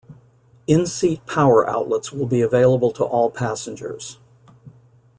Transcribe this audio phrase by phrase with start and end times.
[0.65, 4.17] In-seat power outlets will be available to all passengers.